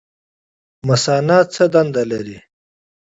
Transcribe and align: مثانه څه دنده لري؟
مثانه 0.87 1.37
څه 1.53 1.63
دنده 1.73 2.03
لري؟ 2.11 2.37